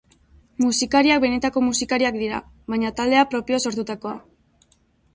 [0.63, 2.41] Musikariak benetako musikariak dira,
[2.75, 4.21] baina taldea propio sortutakoa.